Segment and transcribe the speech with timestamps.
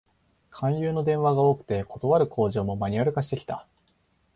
[0.49, 3.67] 勧誘の電話が多くて、断る口上もマニュアル化してきた